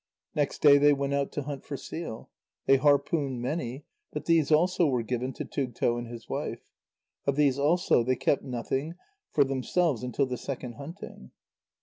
[0.33, 2.31] Next day they went out to hunt for seal.
[2.65, 6.63] They harpooned many, but these also were given to Tugto and his wife.
[7.27, 8.95] Of these also they kept nothing
[9.29, 11.29] for themselves until the second hunting.